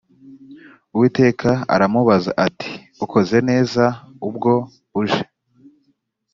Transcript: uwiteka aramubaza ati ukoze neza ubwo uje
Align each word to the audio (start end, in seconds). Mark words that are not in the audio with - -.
uwiteka 0.93 1.49
aramubaza 1.73 2.31
ati 2.47 2.71
ukoze 3.03 3.37
neza 3.49 3.83
ubwo 4.27 4.53
uje 4.99 5.23